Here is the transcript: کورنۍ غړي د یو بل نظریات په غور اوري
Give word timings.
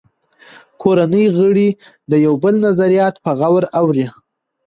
کورنۍ 0.81 1.25
غړي 1.37 1.69
د 2.11 2.13
یو 2.25 2.33
بل 2.43 2.53
نظریات 2.67 3.15
په 3.23 3.31
غور 3.39 3.63
اوري 3.79 4.05